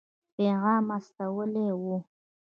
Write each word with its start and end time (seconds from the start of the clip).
پیغام 0.35 0.85
استولی 0.97 1.67
وو. 1.81 1.97